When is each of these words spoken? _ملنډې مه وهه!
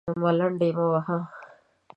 _ملنډې 0.21 0.69
مه 0.77 0.85
وهه! 0.91 1.17